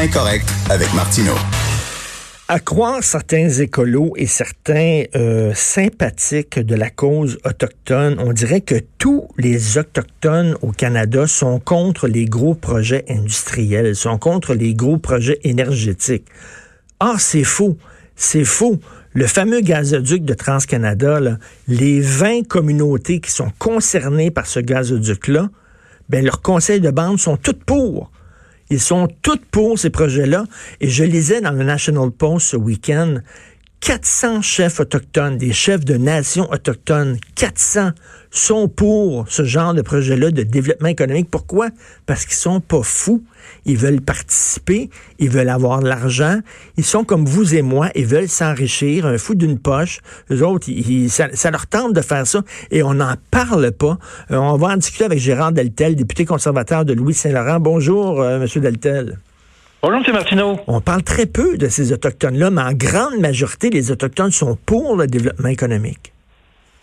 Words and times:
Point 0.00 0.08
correct 0.08 0.48
avec 0.70 0.94
Martineau. 0.94 1.34
À 2.48 2.58
croire 2.58 3.02
certains 3.02 3.50
écolos 3.50 4.14
et 4.16 4.24
certains 4.24 5.02
euh, 5.14 5.52
sympathiques 5.54 6.58
de 6.58 6.74
la 6.74 6.88
cause 6.88 7.38
autochtone, 7.44 8.16
on 8.18 8.32
dirait 8.32 8.62
que 8.62 8.76
tous 8.96 9.28
les 9.36 9.76
autochtones 9.76 10.56
au 10.62 10.72
Canada 10.72 11.26
sont 11.26 11.60
contre 11.60 12.08
les 12.08 12.24
gros 12.24 12.54
projets 12.54 13.04
industriels, 13.10 13.94
sont 13.94 14.16
contre 14.16 14.54
les 14.54 14.72
gros 14.72 14.96
projets 14.96 15.38
énergétiques. 15.44 16.28
Ah, 16.98 17.16
c'est 17.18 17.44
faux. 17.44 17.76
C'est 18.16 18.44
faux. 18.44 18.80
Le 19.12 19.26
fameux 19.26 19.60
gazoduc 19.60 20.24
de 20.24 20.32
TransCanada, 20.32 21.20
là, 21.20 21.36
les 21.68 22.00
20 22.00 22.48
communautés 22.48 23.20
qui 23.20 23.32
sont 23.32 23.52
concernées 23.58 24.30
par 24.30 24.46
ce 24.46 24.60
gazoduc-là, 24.60 25.50
ben, 26.08 26.24
leurs 26.24 26.40
conseils 26.40 26.80
de 26.80 26.90
bande 26.90 27.18
sont 27.18 27.36
toutes 27.36 27.64
pour. 27.64 28.10
Ils 28.70 28.80
sont 28.80 29.08
tous 29.22 29.40
pour 29.50 29.78
ces 29.78 29.90
projets-là. 29.90 30.44
Et 30.80 30.88
je 30.88 31.02
lisais 31.02 31.40
dans 31.40 31.50
le 31.50 31.64
National 31.64 32.10
Post 32.10 32.50
ce 32.50 32.56
week-end 32.56 33.16
400 33.80 34.42
chefs 34.42 34.78
autochtones, 34.78 35.38
des 35.38 35.54
chefs 35.54 35.86
de 35.86 35.96
nations 35.96 36.50
autochtones, 36.50 37.18
400 37.34 37.92
sont 38.30 38.68
pour 38.68 39.24
ce 39.28 39.42
genre 39.42 39.72
de 39.72 39.80
projet-là 39.80 40.30
de 40.30 40.42
développement 40.42 40.88
économique. 40.88 41.30
Pourquoi? 41.30 41.70
Parce 42.04 42.26
qu'ils 42.26 42.36
sont 42.36 42.60
pas 42.60 42.82
fous. 42.82 43.24
Ils 43.64 43.78
veulent 43.78 44.02
participer, 44.02 44.90
ils 45.18 45.30
veulent 45.30 45.48
avoir 45.48 45.80
de 45.80 45.88
l'argent. 45.88 46.40
Ils 46.76 46.84
sont 46.84 47.04
comme 47.04 47.24
vous 47.24 47.54
et 47.54 47.62
moi, 47.62 47.88
ils 47.94 48.06
veulent 48.06 48.28
s'enrichir, 48.28 49.06
un 49.06 49.16
fou 49.16 49.34
d'une 49.34 49.58
poche. 49.58 50.00
Les 50.28 50.42
autres, 50.42 50.68
ça, 51.08 51.50
leur 51.50 51.66
tente 51.66 51.94
de 51.94 52.02
faire 52.02 52.26
ça 52.26 52.42
et 52.70 52.82
on 52.82 52.94
n'en 52.94 53.14
parle 53.30 53.72
pas. 53.72 53.98
Euh, 54.30 54.36
on 54.36 54.56
va 54.56 54.68
en 54.68 54.76
discuter 54.76 55.04
avec 55.04 55.18
Gérard 55.18 55.52
Deltel, 55.52 55.96
député 55.96 56.26
conservateur 56.26 56.84
de 56.84 56.92
Louis-Saint-Laurent. 56.92 57.60
Bonjour, 57.60 58.20
euh, 58.20 58.38
Monsieur 58.38 58.60
Deltel. 58.60 59.16
On 60.66 60.80
parle 60.82 61.02
très 61.02 61.24
peu 61.24 61.56
de 61.56 61.68
ces 61.68 61.92
Autochtones-là, 61.92 62.50
mais 62.50 62.60
en 62.60 62.72
grande 62.72 63.18
majorité, 63.18 63.70
les 63.70 63.90
Autochtones 63.90 64.30
sont 64.30 64.58
pour 64.66 64.94
le 64.94 65.06
développement 65.06 65.48
économique. 65.48 66.09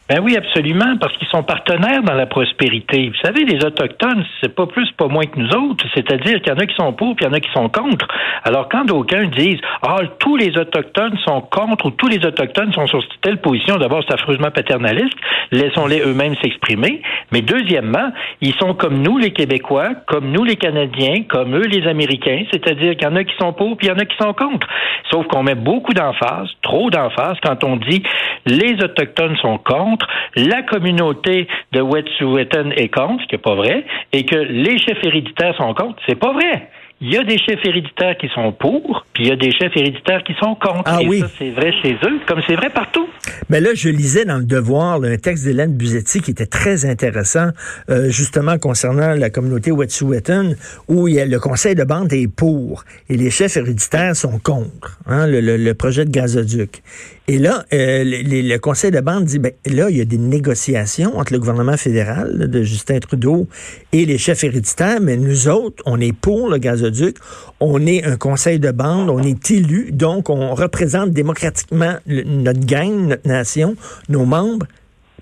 Ben 0.10 0.22
oui, 0.24 0.38
absolument, 0.38 0.96
parce 1.02 1.12
qu'ils 1.18 1.28
sont 1.28 1.44
partenaires 1.44 2.02
dans 2.02 2.14
la 2.14 2.28
prospérité. 2.28 3.10
Vous 3.10 3.20
savez, 3.22 3.44
les 3.44 3.66
autochtones, 3.66 4.24
c'est 4.40 4.56
pas 4.56 4.66
plus, 4.66 4.90
pas 4.94 5.10
moins 5.10 5.26
que 5.26 5.38
nous 5.38 5.50
autres. 5.50 5.86
C'est-à-dire 5.94 6.40
qu'il 6.42 6.48
y 6.48 6.56
en 6.56 6.60
a 6.60 6.66
qui 6.66 6.76
sont 6.76 6.94
pour, 6.94 7.14
puis 7.14 7.26
il 7.26 7.28
y 7.28 7.30
en 7.30 7.34
a 7.34 7.42
qui 7.42 7.52
sont 7.52 7.68
contre. 7.68 8.08
Alors, 8.46 8.70
quand 8.70 8.86
d'aucuns 8.86 9.26
disent, 9.26 9.60
ah, 9.82 9.98
tous 10.20 10.38
les 10.38 10.58
autochtones 10.58 11.18
sont 11.26 11.42
contre 11.42 11.88
ou 11.88 11.92
tous 11.92 12.08
les 12.08 12.26
autochtones 12.26 12.72
sont 12.72 12.88
sur 12.88 13.04
telle 13.22 13.42
position, 13.42 13.76
d'abord, 13.76 14.02
c'est 14.08 14.14
affreusement 14.14 14.50
paternaliste. 14.50 15.18
Laissons-les 15.52 16.00
eux-mêmes 16.00 16.36
s'exprimer. 16.42 17.02
Mais 17.34 17.42
deuxièmement, 17.42 18.14
ils 18.40 18.56
sont 18.56 18.76
comme 18.76 19.02
nous, 19.02 19.18
les 19.18 19.32
Québécois, 19.32 19.90
comme 20.08 20.32
nous, 20.32 20.46
les 20.46 20.56
Canadiens, 20.56 21.24
comme 21.28 21.54
eux, 21.54 21.68
les 21.68 21.86
Américains. 21.86 22.46
C'est-à-dire 22.52 22.96
qu'il 22.96 23.10
y 23.10 23.12
en 23.12 23.16
a 23.18 23.26
qui 23.26 23.36
sont 23.38 23.52
pour, 23.52 23.76
puis 23.76 23.88
il 23.88 23.90
y 23.90 23.94
en 23.94 24.00
a 24.00 24.06
qui 24.06 24.16
sont 24.16 24.34
contre. 24.34 24.68
Sauf 25.12 25.28
qu'on 25.28 25.44
met 25.44 25.56
beaucoup 25.56 25.94
d'emphase, 25.94 26.48
trop 26.62 26.90
d'emphase, 26.90 27.36
quand 27.44 27.62
on 27.66 27.76
dit 27.76 28.04
les 28.46 28.76
autochtones 28.82 29.36
sont 29.38 29.58
contre 29.58 29.97
la 30.36 30.62
communauté 30.64 31.48
de 31.72 31.82
Wet'suwet'en 31.82 32.72
est 32.72 32.94
contre, 32.94 33.24
ce 33.24 33.28
qui 33.28 33.36
n'est 33.36 33.42
pas 33.42 33.56
vrai, 33.56 33.86
et 34.14 34.26
que 34.26 34.36
les 34.36 34.78
chefs 34.80 35.04
héréditaires 35.04 35.56
sont 35.58 35.74
contre, 35.74 36.02
c'est 36.06 36.20
pas 36.20 36.34
vrai. 36.34 36.70
Il 37.00 37.14
y 37.14 37.18
a 37.18 37.24
des 37.24 37.38
chefs 37.38 37.64
héréditaires 37.64 38.18
qui 38.18 38.28
sont 38.34 38.52
pour, 38.52 39.06
puis 39.14 39.26
il 39.26 39.30
y 39.30 39.32
a 39.32 39.36
des 39.36 39.52
chefs 39.52 39.76
héréditaires 39.76 40.24
qui 40.24 40.34
sont 40.42 40.56
contre. 40.56 40.82
Ah 40.86 41.00
et 41.00 41.08
oui. 41.08 41.20
ça, 41.20 41.28
c'est 41.38 41.52
vrai 41.52 41.72
chez 41.84 41.94
eux, 41.94 42.20
comme 42.26 42.42
c'est 42.48 42.56
vrai 42.56 42.72
partout. 42.72 43.08
Mais 43.50 43.62
là, 43.62 43.70
je 43.76 43.90
lisais 43.90 44.26
dans 44.26 44.38
le 44.38 44.46
Devoir 44.46 45.04
un 45.04 45.18
texte 45.18 45.46
d'Hélène 45.46 45.78
Buzetti 45.78 46.22
qui 46.22 46.32
était 46.32 46.48
très 46.48 46.86
intéressant, 46.86 47.50
euh, 47.92 48.10
justement 48.10 48.58
concernant 48.58 49.14
la 49.14 49.30
communauté 49.30 49.72
Wet'suwet'en, 49.72 50.54
où 50.88 51.08
il 51.08 51.16
y 51.16 51.20
a 51.20 51.26
le 51.28 51.40
conseil 51.40 51.76
de 51.76 51.84
bande 51.84 52.12
est 52.14 52.28
pour 52.28 52.84
et 53.10 53.16
les 53.16 53.30
chefs 53.30 53.58
héréditaires 53.58 54.16
sont 54.16 54.40
contre 54.40 54.98
hein, 55.06 55.28
le, 55.28 55.40
le, 55.40 55.58
le, 55.58 55.74
projet 55.76 56.04
de 56.04 56.10
gazoduc. 56.10 56.82
Et 57.30 57.40
là, 57.40 57.66
euh, 57.74 58.04
le 58.06 58.58
conseil 58.58 58.90
de 58.90 59.02
bande 59.02 59.26
dit, 59.26 59.38
ben 59.38 59.52
là, 59.66 59.90
il 59.90 59.98
y 59.98 60.02
a 60.02 60.06
des 60.06 60.18
négociations 60.18 61.18
entre 61.18 61.34
le 61.34 61.40
gouvernement 61.40 61.76
fédéral 61.76 62.50
de 62.50 62.64
Justin 62.64 63.00
Trudeau 63.00 63.50
et 63.92 64.06
les 64.06 64.18
chefs 64.18 64.46
héréditaires, 64.46 65.02
mais 65.02 65.18
nous 65.18 65.50
autres, 65.50 65.84
on 65.86 66.00
est 66.00 66.14
pour 66.14 66.50
le 66.50 66.58
gazoduc, 66.58 67.18
on 67.60 67.86
est 67.86 68.06
un 68.06 68.16
conseil 68.16 68.60
de 68.60 68.72
bande, 68.72 69.10
on 69.10 69.22
est 69.22 69.52
élu, 69.52 69.92
donc 69.92 70.30
on 70.30 70.56
représente 70.56 71.12
démocratiquement 71.12 71.96
notre 72.06 72.66
gang, 72.66 73.08
notre 73.08 73.28
nation, 73.28 73.76
nos 74.08 74.24
membres, 74.24 74.66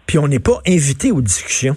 puis 0.05 0.19
on 0.19 0.27
n'est 0.27 0.37
pas 0.37 0.61
invité 0.67 1.11
aux 1.11 1.21
discussions. 1.21 1.75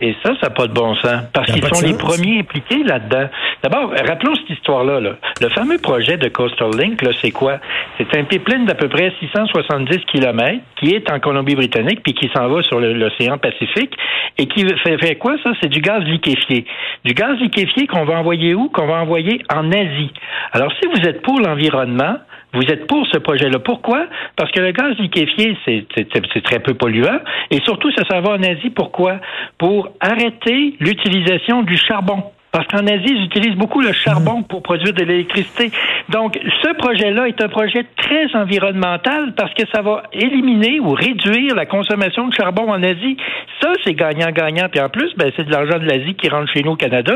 Et 0.00 0.14
ça, 0.22 0.30
ça 0.40 0.48
n'a 0.48 0.50
pas 0.50 0.68
de 0.68 0.72
bon 0.72 0.94
sens. 0.96 1.22
Parce 1.32 1.50
qu'ils 1.50 1.64
sont 1.66 1.84
les 1.84 1.94
premiers 1.94 2.40
impliqués 2.40 2.84
là-dedans. 2.84 3.28
D'abord, 3.62 3.90
rappelons 3.90 4.34
cette 4.36 4.50
histoire-là. 4.50 5.00
Là. 5.00 5.16
Le 5.40 5.48
fameux 5.48 5.78
projet 5.78 6.16
de 6.16 6.28
Coastal 6.28 6.70
Link, 6.78 7.00
c'est 7.20 7.32
quoi? 7.32 7.58
C'est 7.96 8.16
un 8.16 8.22
pipeline 8.24 8.64
d'à 8.66 8.74
peu 8.74 8.88
près 8.88 9.12
670 9.18 9.98
km 10.06 10.60
qui 10.76 10.94
est 10.94 11.10
en 11.10 11.18
Colombie-Britannique 11.18 12.02
puis 12.04 12.14
qui 12.14 12.30
s'en 12.32 12.48
va 12.48 12.62
sur 12.62 12.78
l'océan 12.80 13.38
Pacifique 13.38 13.96
et 14.38 14.46
qui 14.46 14.64
fait, 14.84 14.98
fait 14.98 15.16
quoi, 15.16 15.36
ça? 15.42 15.50
C'est 15.60 15.68
du 15.68 15.80
gaz 15.80 16.04
liquéfié. 16.04 16.64
Du 17.04 17.14
gaz 17.14 17.36
liquéfié 17.40 17.88
qu'on 17.88 18.04
va 18.04 18.14
envoyer 18.14 18.54
où? 18.54 18.68
Qu'on 18.68 18.86
va 18.86 19.02
envoyer 19.02 19.42
en 19.52 19.72
Asie. 19.72 20.12
Alors, 20.52 20.72
si 20.80 20.88
vous 20.88 21.08
êtes 21.08 21.22
pour 21.22 21.40
l'environnement, 21.40 22.18
vous 22.54 22.62
êtes 22.62 22.86
pour 22.86 23.06
ce 23.06 23.18
projet-là. 23.18 23.58
Pourquoi? 23.58 24.06
Parce 24.36 24.50
que 24.52 24.60
le 24.60 24.72
gaz 24.72 24.96
liquéfié, 24.98 25.56
c'est 25.66 26.42
très 26.42 26.60
peu 26.60 26.74
polluant. 26.74 27.20
Et 27.50 27.60
surtout, 27.64 27.90
ça 27.92 28.04
s'en 28.08 28.24
en 28.24 28.42
Asie. 28.42 28.70
Pourquoi? 28.70 29.20
Pour 29.58 29.90
arrêter 30.00 30.74
l'utilisation 30.80 31.62
du 31.62 31.76
charbon. 31.76 32.22
Parce 32.58 32.66
qu'en 32.66 32.88
Asie, 32.88 33.04
ils 33.06 33.24
utilisent 33.26 33.56
beaucoup 33.56 33.80
le 33.80 33.92
charbon 33.92 34.42
pour 34.42 34.64
produire 34.64 34.92
de 34.92 35.04
l'électricité. 35.04 35.70
Donc, 36.08 36.36
ce 36.60 36.74
projet-là 36.74 37.28
est 37.28 37.40
un 37.40 37.48
projet 37.48 37.86
très 37.96 38.34
environnemental 38.34 39.32
parce 39.36 39.54
que 39.54 39.62
ça 39.72 39.80
va 39.80 40.02
éliminer 40.12 40.80
ou 40.80 40.90
réduire 40.90 41.54
la 41.54 41.66
consommation 41.66 42.26
de 42.26 42.34
charbon 42.34 42.68
en 42.68 42.82
Asie. 42.82 43.16
Ça, 43.62 43.74
c'est 43.84 43.94
gagnant-gagnant. 43.94 44.66
Puis 44.72 44.80
en 44.80 44.88
plus, 44.88 45.14
ben, 45.16 45.30
c'est 45.36 45.44
de 45.44 45.52
l'argent 45.52 45.78
de 45.78 45.84
l'Asie 45.84 46.14
qui 46.14 46.28
rentre 46.28 46.52
chez 46.52 46.64
nous 46.64 46.72
au 46.72 46.76
Canada. 46.76 47.12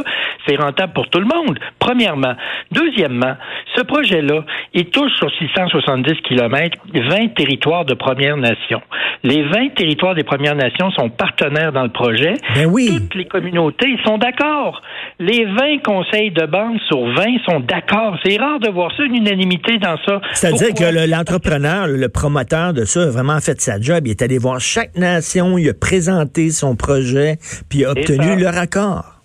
C'est 0.47 0.55
rentable 0.55 0.93
pour 0.93 1.09
tout 1.09 1.19
le 1.19 1.27
monde, 1.27 1.59
premièrement. 1.81 2.35
Deuxièmement, 2.71 3.35
ce 3.75 3.83
projet-là, 3.83 4.45
il 4.75 4.91
touche 4.91 5.13
sur 5.15 5.31
670 5.39 6.23
kilomètres 6.23 6.79
20 6.95 7.35
territoires 7.35 7.85
de 7.85 7.95
Premières 7.95 8.37
Nations. 8.37 8.83
Les 9.25 9.43
20 9.43 9.75
territoires 9.75 10.15
des 10.15 10.25
Premières 10.25 10.57
Nations 10.57 10.91
sont 10.93 11.09
partenaires 11.09 11.73
dans 11.73 11.85
le 11.85 11.89
projet. 11.89 12.35
Ben 12.55 12.67
oui. 12.67 12.91
Toutes 12.93 13.15
les 13.15 13.25
communautés 13.25 13.99
sont 14.05 14.19
d'accord. 14.19 14.83
Les 15.19 15.32
20 15.45 15.83
conseils 15.85 16.31
de 16.31 16.47
banque 16.47 16.79
sur 16.89 17.01
20 17.15 17.25
sont 17.49 17.61
d'accord. 17.61 18.17
C'est 18.25 18.37
rare 18.37 18.61
de 18.61 18.71
voir 18.71 18.91
ça, 18.97 19.05
une 19.05 19.17
unanimité 19.17 19.79
dans 19.79 19.97
ça. 20.07 20.21
C'est-à-dire 20.33 20.75
que 20.75 21.09
l'entrepreneur, 21.11 21.87
le, 21.87 21.97
le, 21.97 22.09
promoteur 22.09 22.73
de 22.73 22.85
ça 22.85 23.03
a 23.03 23.11
vraiment 23.11 23.41
fait 23.41 23.61
sa 23.61 23.81
job. 23.81 24.07
Il 24.07 24.11
est 24.11 24.23
allé 24.23 24.39
voir 24.39 24.61
chaque 24.61 24.97
nation, 24.97 25.59
il 25.59 25.69
a 25.71 25.75
présenté 25.75 26.51
son 26.51 26.77
projet, 26.77 27.39
puis 27.69 27.81
il 27.81 27.85
a 27.87 27.91
obtenu 27.93 28.37
leur 28.37 28.57
accord. 28.59 29.22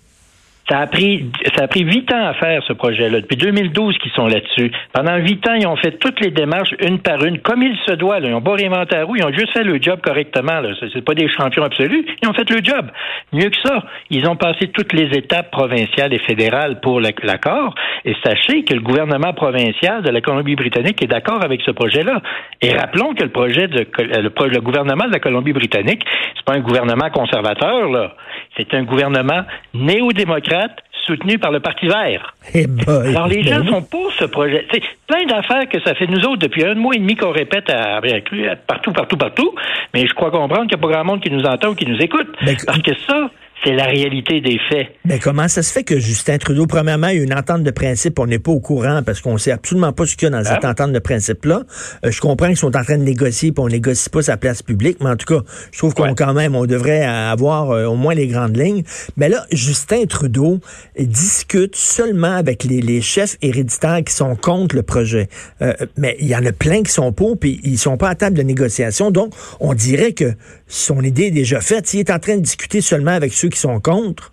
Ça 0.68 0.80
a 0.80 0.86
pris, 0.86 1.30
ça 1.56 1.64
a 1.64 1.68
pris 1.68 1.80
huit 1.80 2.12
ans 2.12 2.26
à 2.26 2.34
faire 2.34 2.62
ce 2.66 2.74
projet-là. 2.74 3.22
Depuis 3.22 3.36
2012 3.36 3.96
qu'ils 3.98 4.12
sont 4.12 4.26
là-dessus. 4.26 4.70
Pendant 4.92 5.16
huit 5.16 5.46
ans, 5.48 5.54
ils 5.54 5.66
ont 5.66 5.76
fait 5.76 5.92
toutes 5.98 6.20
les 6.20 6.30
démarches 6.30 6.74
une 6.80 6.98
par 6.98 7.24
une, 7.24 7.38
comme 7.38 7.62
il 7.62 7.74
se 7.86 7.92
doit. 7.92 8.20
Là. 8.20 8.28
Ils 8.28 8.34
ont 8.34 8.42
pas 8.42 8.52
réinventé 8.52 8.96
la 8.96 9.04
roue, 9.04 9.16
ils 9.16 9.24
ont 9.24 9.32
juste 9.32 9.52
fait 9.52 9.64
le 9.64 9.80
job 9.80 10.00
correctement. 10.02 10.60
Là. 10.60 10.70
C'est 10.92 11.04
pas 11.04 11.14
des 11.14 11.28
champions 11.28 11.62
absolus. 11.62 12.04
Ils 12.22 12.28
ont 12.28 12.34
fait 12.34 12.48
le 12.50 12.62
job. 12.62 12.86
Mieux 13.32 13.48
que 13.48 13.56
ça, 13.64 13.82
ils 14.10 14.28
ont 14.28 14.36
passé 14.36 14.68
toutes 14.68 14.92
les 14.92 15.16
étapes 15.16 15.50
provinciales 15.50 16.12
et 16.12 16.18
fédérales 16.18 16.80
pour 16.80 17.00
l'accord. 17.00 17.74
Et 18.04 18.14
sachez 18.22 18.64
que 18.64 18.74
le 18.74 18.80
gouvernement 18.80 19.32
provincial 19.32 20.02
de 20.02 20.10
la 20.10 20.20
Colombie-Britannique 20.20 21.02
est 21.02 21.06
d'accord 21.06 21.42
avec 21.42 21.62
ce 21.62 21.70
projet-là. 21.70 22.20
Et 22.60 22.72
rappelons 22.72 23.14
que 23.14 23.22
le 23.22 23.30
projet 23.30 23.68
de 23.68 23.86
le, 23.98 24.48
le 24.48 24.60
gouvernement 24.60 25.06
de 25.06 25.12
la 25.12 25.20
Colombie-Britannique, 25.20 26.02
c'est 26.36 26.44
pas 26.44 26.54
un 26.54 26.60
gouvernement 26.60 27.08
conservateur 27.10 27.88
là. 27.88 28.14
C'est 28.56 28.74
un 28.74 28.82
gouvernement 28.82 29.42
néo-démocrate 29.72 30.57
soutenu 31.06 31.38
par 31.38 31.50
le 31.50 31.60
Parti 31.60 31.86
vert. 31.86 32.34
Hey 32.54 32.66
boy, 32.66 33.08
Alors, 33.08 33.28
les 33.28 33.42
ben 33.42 33.64
gens 33.64 33.72
sont 33.72 33.82
pour 33.82 34.12
ce 34.12 34.24
projet. 34.24 34.66
C'est 34.72 34.82
plein 35.06 35.24
d'affaires 35.26 35.68
que 35.68 35.80
ça 35.82 35.94
fait 35.94 36.06
nous 36.06 36.20
autres 36.20 36.38
depuis 36.38 36.64
un 36.64 36.74
mois 36.74 36.94
et 36.94 36.98
demi 36.98 37.16
qu'on 37.16 37.32
répète 37.32 37.70
à, 37.70 37.96
à, 37.96 38.56
partout, 38.66 38.92
partout, 38.92 39.16
partout. 39.16 39.54
Mais 39.94 40.06
je 40.06 40.14
crois 40.14 40.30
comprendre 40.30 40.68
qu'il 40.68 40.76
n'y 40.76 40.84
a 40.84 40.86
pas 40.86 40.92
grand 40.92 41.04
monde 41.04 41.20
qui 41.20 41.30
nous 41.30 41.44
entend 41.44 41.68
ou 41.68 41.74
qui 41.74 41.86
nous 41.86 41.98
écoute. 41.98 42.28
Ben, 42.44 42.56
Parce 42.66 42.82
que 42.82 42.94
ça, 43.06 43.30
c'est 43.64 43.72
la 43.72 43.86
réalité 43.86 44.40
des 44.40 44.58
faits. 44.70 44.88
Mais 45.04 45.18
comment 45.18 45.48
ça 45.48 45.62
se 45.62 45.72
fait 45.72 45.82
que 45.82 45.98
Justin 45.98 46.38
Trudeau, 46.38 46.66
premièrement, 46.66 47.08
il 47.08 47.18
y 47.18 47.20
a 47.20 47.24
une 47.24 47.34
entente 47.34 47.62
de 47.62 47.70
principe, 47.70 48.18
on 48.18 48.26
n'est 48.26 48.38
pas 48.38 48.52
au 48.52 48.60
courant 48.60 49.02
parce 49.04 49.20
qu'on 49.20 49.38
sait 49.38 49.50
absolument 49.50 49.92
pas 49.92 50.06
ce 50.06 50.16
qu'il 50.16 50.26
y 50.26 50.32
a 50.32 50.36
dans 50.36 50.44
cette 50.44 50.64
ah. 50.64 50.70
entente 50.70 50.92
de 50.92 50.98
principe-là. 50.98 51.62
Euh, 52.04 52.10
je 52.10 52.20
comprends 52.20 52.46
qu'ils 52.48 52.56
sont 52.56 52.76
en 52.76 52.84
train 52.84 52.98
de 52.98 53.02
négocier, 53.02 53.52
puis 53.52 53.62
on 53.62 53.68
négocie 53.68 54.10
pas 54.10 54.22
sa 54.22 54.36
place 54.36 54.62
publique, 54.62 54.98
mais 55.00 55.10
en 55.10 55.16
tout 55.16 55.26
cas, 55.26 55.42
je 55.72 55.78
trouve 55.78 55.94
qu'on 55.94 56.14
quand 56.14 56.34
même, 56.34 56.54
on 56.54 56.66
devrait 56.66 57.04
avoir 57.04 57.70
euh, 57.70 57.86
au 57.86 57.96
moins 57.96 58.14
les 58.14 58.26
grandes 58.26 58.56
lignes. 58.56 58.82
Mais 59.16 59.28
là, 59.28 59.44
Justin 59.52 60.06
Trudeau 60.06 60.60
discute 60.98 61.76
seulement 61.76 62.34
avec 62.34 62.64
les, 62.64 63.00
chefs 63.00 63.36
héréditaires 63.42 64.02
qui 64.04 64.12
sont 64.12 64.34
contre 64.34 64.74
le 64.74 64.82
projet. 64.82 65.28
Euh, 65.62 65.72
mais 65.96 66.16
il 66.20 66.26
y 66.26 66.34
en 66.34 66.44
a 66.44 66.52
plein 66.52 66.82
qui 66.82 66.92
sont 66.92 67.12
pour, 67.12 67.38
puis 67.38 67.60
ils 67.64 67.78
sont 67.78 67.96
pas 67.96 68.08
à 68.08 68.14
table 68.14 68.36
de 68.36 68.42
négociation. 68.42 69.10
Donc, 69.10 69.32
on 69.60 69.74
dirait 69.74 70.12
que 70.12 70.34
son 70.66 71.02
idée 71.02 71.24
est 71.24 71.30
déjà 71.30 71.60
faite. 71.60 71.86
S'il 71.86 72.00
est 72.00 72.10
en 72.10 72.18
train 72.18 72.36
de 72.36 72.42
discuter 72.42 72.80
seulement 72.80 73.12
avec 73.12 73.32
ceux 73.32 73.47
qui 73.48 73.58
sont 73.58 73.80
contre, 73.80 74.32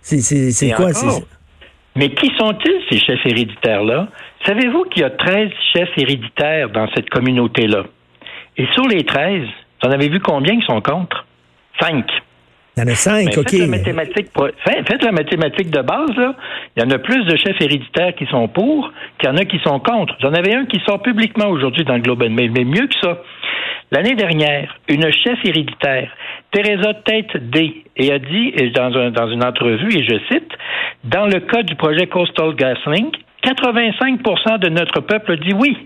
c'est 0.00 0.72
quoi? 0.72 0.90
Mais 1.96 2.10
qui 2.10 2.30
sont-ils, 2.38 2.80
ces 2.88 2.98
chefs 2.98 3.26
héréditaires-là? 3.26 4.08
Savez-vous 4.46 4.84
qu'il 4.84 5.02
y 5.02 5.04
a 5.04 5.10
13 5.10 5.50
chefs 5.74 5.90
héréditaires 5.96 6.70
dans 6.70 6.88
cette 6.94 7.10
communauté-là? 7.10 7.84
Et 8.56 8.66
sur 8.74 8.86
les 8.86 9.04
13, 9.04 9.42
vous 9.82 9.88
en 9.88 9.92
avez 9.92 10.08
vu 10.08 10.20
combien 10.20 10.58
qui 10.58 10.66
sont 10.66 10.80
contre? 10.80 11.26
Cinq. 11.80 12.06
Il 12.76 12.80
y 12.80 12.82
en 12.84 12.92
a 12.92 12.94
cinq, 12.94 13.36
OK. 13.36 13.50
Faites 13.50 13.60
la, 13.60 13.66
mathématique, 13.66 14.28
faites 14.64 15.04
la 15.04 15.12
mathématique 15.12 15.70
de 15.70 15.82
base, 15.82 16.16
là. 16.16 16.34
Il 16.76 16.82
y 16.82 16.86
en 16.86 16.90
a 16.90 16.98
plus 16.98 17.24
de 17.24 17.36
chefs 17.36 17.60
héréditaires 17.60 18.14
qui 18.14 18.26
sont 18.26 18.48
pour 18.48 18.92
qu'il 19.18 19.28
y 19.28 19.32
en 19.32 19.36
a 19.36 19.44
qui 19.44 19.58
sont 19.58 19.80
contre. 19.80 20.14
Vous 20.20 20.28
en 20.28 20.34
avez 20.34 20.54
un 20.54 20.66
qui 20.66 20.80
sort 20.86 21.02
publiquement 21.02 21.48
aujourd'hui 21.48 21.84
dans 21.84 21.94
le 21.94 22.00
Globe 22.00 22.22
and 22.22 22.30
Mail, 22.30 22.52
mais 22.52 22.64
mieux 22.64 22.86
que 22.86 22.94
ça. 23.02 23.22
L'année 23.90 24.14
dernière, 24.14 24.78
une 24.88 25.02
chef 25.12 25.44
héréditaire, 25.44 26.12
Teresa 26.52 26.94
Tate 26.94 27.36
D, 27.36 27.84
et 28.00 28.10
a 28.12 28.18
dit 28.18 28.54
dans, 28.74 29.28
une 29.28 29.44
entrevue, 29.44 29.94
et 29.94 30.02
je 30.02 30.18
cite, 30.32 30.50
dans 31.04 31.26
le 31.26 31.40
cas 31.40 31.62
du 31.62 31.74
projet 31.74 32.06
Coastal 32.06 32.54
GasLink, 32.54 33.14
85% 33.44 34.58
de 34.58 34.68
notre 34.70 35.00
peuple 35.00 35.36
dit 35.36 35.52
oui. 35.52 35.76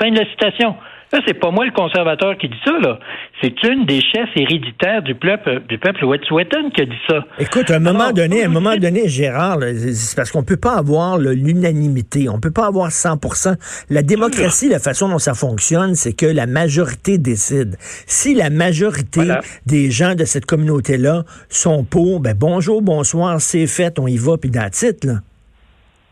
Fin 0.00 0.10
de 0.10 0.18
la 0.18 0.24
citation. 0.30 0.76
Ça, 1.12 1.20
c'est 1.26 1.34
pas 1.34 1.50
moi 1.50 1.66
le 1.66 1.72
conservateur 1.72 2.38
qui 2.38 2.48
dit 2.48 2.60
ça, 2.64 2.72
là. 2.80 2.98
C'est 3.42 3.62
une 3.64 3.84
des 3.84 4.00
chefs 4.00 4.30
héréditaires 4.34 5.02
du 5.02 5.14
peuple, 5.14 5.60
du 5.68 5.76
peuple 5.76 6.06
Wet'suwet'en 6.06 6.70
qui 6.70 6.80
a 6.80 6.84
dit 6.86 7.00
ça. 7.06 7.26
Écoute, 7.38 7.70
à 7.70 7.76
un 7.76 7.80
moment 7.80 8.12
donné, 8.12 8.42
à 8.42 8.46
un 8.46 8.48
moment 8.48 8.76
donné, 8.76 9.08
Gérard, 9.08 9.58
c'est 9.60 10.16
parce 10.16 10.30
qu'on 10.30 10.42
peut 10.42 10.56
pas 10.56 10.78
avoir 10.78 11.18
l'unanimité. 11.18 12.30
On 12.30 12.40
peut 12.40 12.50
pas 12.50 12.66
avoir 12.66 12.88
100% 12.88 13.56
La 13.90 14.02
démocratie, 14.02 14.70
la 14.70 14.78
façon 14.78 15.08
dont 15.08 15.18
ça 15.18 15.34
fonctionne, 15.34 15.96
c'est 15.96 16.14
que 16.14 16.24
la 16.24 16.46
majorité 16.46 17.18
décide. 17.18 17.76
Si 18.06 18.34
la 18.34 18.48
majorité 18.48 19.28
des 19.66 19.90
gens 19.90 20.14
de 20.14 20.24
cette 20.24 20.46
communauté-là 20.46 21.24
sont 21.50 21.84
pour, 21.84 22.20
ben 22.20 22.34
bonjour, 22.34 22.80
bonsoir, 22.80 23.38
c'est 23.40 23.66
fait, 23.66 23.98
on 23.98 24.06
y 24.06 24.16
va, 24.16 24.38
puis 24.38 24.50
titre, 24.70 25.06
là. 25.06 25.14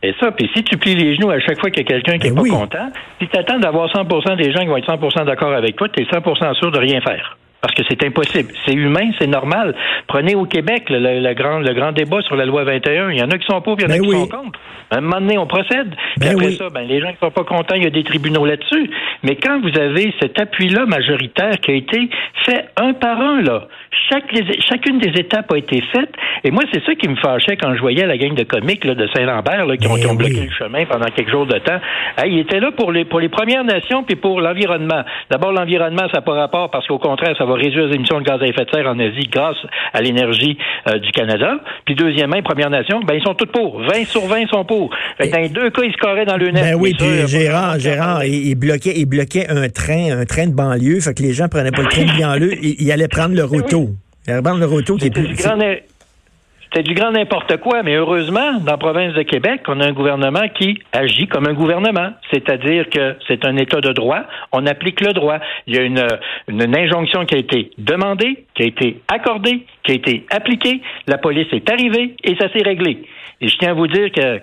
Et 0.02 0.14
ça, 0.19 0.31
puis 0.32 0.50
si 0.55 0.64
tu 0.64 0.79
plies 0.79 0.94
les 0.94 1.14
genoux 1.14 1.31
à 1.31 1.41
chaque 1.41 1.61
fois 1.61 1.70
qu'il 1.70 1.82
y 1.82 1.87
a 1.87 1.88
quelqu'un 1.88 2.19
qui 2.19 2.31
n'est 2.31 2.35
ben 2.35 2.43
pas 2.43 2.49
content, 2.49 2.91
puis 3.19 3.29
tu 3.29 3.38
attends 3.38 3.58
d'avoir 3.58 3.88
100% 3.88 4.37
des 4.37 4.50
gens 4.50 4.61
qui 4.61 4.67
vont 4.67 4.79
être 4.79 4.91
100% 4.91 5.26
d'accord 5.26 5.52
avec 5.52 5.76
toi, 5.76 5.88
tu 5.88 6.02
es 6.02 6.05
100% 6.06 6.55
sûr 6.55 6.70
de 6.70 6.79
rien 6.79 7.00
faire. 7.00 7.37
Parce 7.61 7.75
que 7.75 7.82
c'est 7.88 8.02
impossible. 8.05 8.52
C'est 8.64 8.73
humain, 8.73 9.11
c'est 9.19 9.26
normal. 9.26 9.75
Prenez 10.06 10.35
au 10.35 10.47
Québec 10.47 10.85
le, 10.88 11.35
grand, 11.35 11.58
le 11.58 11.75
grand 11.75 11.93
débat 11.93 12.23
sur 12.23 12.35
la 12.35 12.47
loi 12.47 12.64
21. 12.64 13.11
Il 13.11 13.19
y 13.19 13.23
en 13.23 13.31
a 13.31 13.37
qui 13.37 13.47
sont 13.47 13.61
pour, 13.61 13.79
il 13.79 13.82
y 13.82 13.85
en 13.85 13.91
a 13.91 13.99
ben 13.99 14.02
qui 14.02 14.11
sont 14.11 14.26
contre. 14.29 14.58
À 14.91 14.97
un 14.97 15.00
moment 15.02 15.20
donné, 15.20 15.37
on 15.37 15.47
procède. 15.47 15.94
Puis 16.19 16.29
ben 16.29 16.37
après 16.37 16.52
ça, 16.52 16.70
ben, 16.70 16.88
les 16.88 17.00
gens 17.00 17.12
qui 17.12 17.19
sont 17.19 17.31
pas 17.31 17.44
contents, 17.44 17.75
il 17.76 17.85
y 17.85 17.87
a 17.87 17.91
des 17.91 18.02
tribunaux 18.02 18.47
là-dessus. 18.47 18.91
Mais 19.23 19.37
quand 19.37 19.61
vous 19.61 19.79
avez 19.79 20.12
cet 20.20 20.41
appui-là 20.41 20.87
majoritaire 20.87 21.58
qui 21.61 21.70
a 21.70 21.75
été 21.75 22.08
fait 22.47 22.64
un 22.76 22.94
par 22.94 23.20
un, 23.20 23.43
là, 23.43 23.69
chaque, 24.08 24.25
chacune 24.69 24.98
des 24.98 25.20
étapes 25.20 25.52
a 25.52 25.58
été 25.58 25.82
faite. 25.92 26.10
Et 26.44 26.50
moi, 26.50 26.62
c'est 26.72 26.82
ça 26.84 26.94
qui 26.94 27.08
me 27.08 27.16
fâchait 27.16 27.56
quand 27.56 27.75
je 27.75 27.81
voyais 27.81 28.06
la 28.06 28.16
gang 28.16 28.34
de 28.34 28.44
comiques 28.44 28.84
là, 28.84 28.94
de 28.94 29.06
Saint-Lambert 29.14 29.66
qui, 29.78 29.87
ont, 29.87 29.94
ben 29.94 30.16
bloqué 30.16 30.46
le 30.46 30.50
chemin 30.50 30.84
pendant 30.87 31.06
quelques 31.06 31.31
jours 31.31 31.46
de 31.46 31.58
temps. 31.58 31.81
ils 32.25 32.38
étaient 32.38 32.60
là 32.60 32.70
pour 32.72 32.92
les, 32.92 33.04
pour 33.04 33.20
les 33.20 33.28
Premières 33.28 33.64
Nations 33.64 34.02
puis 34.02 34.16
pour 34.16 34.40
l'environnement. 34.40 35.02
D'abord, 35.31 35.52
l'environnement, 35.52 36.08
ça 36.10 36.19
n'a 36.19 36.22
pas 36.22 36.34
rapport 36.34 36.70
parce 36.70 36.87
qu'au 36.87 36.98
contraire, 36.98 37.34
ça 37.37 37.44
va 37.44 37.54
réduire 37.54 37.87
les 37.87 37.96
émissions 37.96 38.20
de 38.20 38.25
gaz 38.25 38.40
à 38.40 38.46
effet 38.46 38.64
de 38.64 38.70
serre 38.70 38.87
en 38.87 38.98
Asie 38.98 39.28
grâce 39.31 39.56
à 39.92 40.00
l'énergie 40.00 40.56
euh, 40.88 40.98
du 40.98 41.10
Canada. 41.12 41.58
Puis 41.84 41.94
deuxièmement, 41.94 42.40
Premières 42.42 42.70
Nations, 42.70 43.00
ben, 43.00 43.14
ils 43.14 43.22
sont 43.22 43.34
tous 43.34 43.46
pour. 43.46 43.81
20 43.81 44.04
sur 44.06 44.26
20 44.26 44.48
sont 44.48 44.64
pour. 44.64 44.90
dans 45.19 45.38
les 45.38 45.48
deux 45.48 45.70
cas, 45.70 45.82
ils 45.84 45.92
se 45.92 45.98
carraient 45.98 46.25
dans 46.25 46.37
le 46.37 46.50
nez. 46.50 46.60
Ben 46.60 46.75
oui, 46.78 46.94
puis 46.98 47.26
Gérard, 47.26 47.78
Gérard, 47.78 48.25
il, 48.25 48.54
bloquait, 48.54 48.94
il 48.96 49.06
bloquait 49.06 49.48
un 49.48 49.69
train, 49.69 50.19
un 50.19 50.25
train 50.25 50.46
de 50.46 50.54
banlieue. 50.54 51.00
Fait 51.00 51.14
que 51.14 51.22
les 51.22 51.32
gens 51.32 51.48
prenaient 51.48 51.70
pas 51.70 51.82
le 51.82 51.88
train 51.88 52.04
de 52.04 52.20
banlieue, 52.20 52.54
ils, 52.62 52.90
allaient 52.92 53.08
prendre 53.08 53.34
le 53.34 53.44
roto. 53.44 53.79
Ils 54.30 54.34
allaient 54.34 54.42
prendre 54.42 54.60
le 54.60 54.66
roto 54.66 54.96
qui 54.96 55.06
est 55.06 55.10
plus... 55.10 55.36
C'était 56.72 56.84
du 56.84 56.94
grand 56.94 57.11
n'importe 57.11 57.56
quoi, 57.56 57.82
mais 57.82 57.96
heureusement, 57.96 58.61
dans 58.61 58.72
la 58.72 58.78
province 58.78 59.12
de 59.14 59.22
Québec, 59.22 59.62
on 59.67 59.81
a 59.81 59.87
un 59.88 59.93
gouvernement 59.93 60.46
qui 60.55 60.78
agit 60.93 61.26
comme 61.26 61.49
un 61.49 61.52
gouvernement, 61.52 62.12
c'est-à-dire 62.32 62.88
que 62.90 63.17
c'est 63.26 63.44
un 63.44 63.56
État 63.56 63.81
de 63.81 63.90
droit, 63.93 64.20
on 64.52 64.64
applique 64.67 65.00
le 65.00 65.12
droit. 65.12 65.38
Il 65.67 65.75
y 65.75 65.78
a 65.81 65.82
une, 65.82 66.06
une 66.46 66.76
injonction 66.78 67.26
qui 67.26 67.34
a 67.34 67.38
été 67.38 67.72
demandée, 67.78 68.44
qui 68.55 68.62
a 68.62 68.67
été 68.67 69.00
accordée, 69.12 69.67
qui 69.82 69.90
a 69.90 69.94
été 69.96 70.26
appliquée, 70.31 70.81
la 71.08 71.19
police 71.19 71.49
est 71.50 71.69
arrivée 71.69 72.14
et 72.22 72.37
ça 72.37 72.49
s'est 72.52 72.62
réglé. 72.62 73.02
Et 73.43 73.49
je 73.49 73.56
tiens 73.56 73.70
à 73.70 73.73
vous 73.73 73.87
dire 73.87 74.12
que 74.12 74.40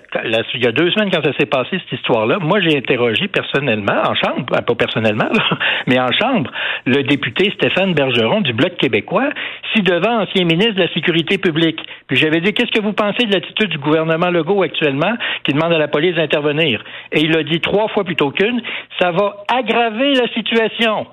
il 0.54 0.64
y 0.64 0.66
a 0.66 0.72
deux 0.72 0.90
semaines, 0.90 1.10
quand 1.10 1.22
ça 1.22 1.32
s'est 1.38 1.46
passé, 1.46 1.70
cette 1.70 2.00
histoire-là, 2.00 2.38
moi, 2.40 2.58
j'ai 2.60 2.76
interrogé 2.76 3.28
personnellement, 3.28 4.02
en 4.04 4.14
chambre, 4.14 4.44
ben, 4.50 4.60
pas 4.60 4.74
personnellement, 4.74 5.30
mais 5.86 6.00
en 6.00 6.10
chambre, 6.10 6.50
le 6.84 7.04
député 7.04 7.52
Stéphane 7.54 7.94
Bergeron 7.94 8.40
du 8.40 8.52
Bloc 8.52 8.76
québécois, 8.76 9.30
si 9.72 9.82
devant 9.82 10.22
ancien 10.22 10.44
ministre 10.44 10.74
de 10.74 10.82
la 10.82 10.92
Sécurité 10.92 11.38
publique. 11.38 11.78
J'avais 12.18 12.40
dit, 12.40 12.52
qu'est-ce 12.52 12.70
que 12.70 12.82
vous 12.82 12.92
pensez 12.92 13.26
de 13.26 13.32
l'attitude 13.32 13.70
du 13.70 13.78
gouvernement 13.78 14.30
Legault 14.30 14.62
actuellement 14.62 15.14
qui 15.44 15.52
demande 15.52 15.72
à 15.72 15.78
la 15.78 15.88
police 15.88 16.16
d'intervenir? 16.16 16.84
Et 17.12 17.20
il 17.20 17.36
a 17.36 17.42
dit 17.42 17.60
trois 17.60 17.88
fois 17.88 18.04
plutôt 18.04 18.30
qu'une, 18.30 18.60
ça 19.00 19.10
va 19.10 19.44
aggraver 19.48 20.14
la 20.14 20.28
situation. 20.34 21.06